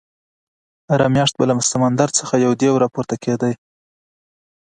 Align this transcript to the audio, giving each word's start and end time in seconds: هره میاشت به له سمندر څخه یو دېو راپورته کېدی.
هره 0.91 1.07
میاشت 1.15 1.33
به 1.37 1.43
له 1.49 1.53
سمندر 1.71 2.09
څخه 2.17 2.35
یو 2.45 2.51
دېو 2.61 2.81
راپورته 2.83 3.15
کېدی. 3.23 3.53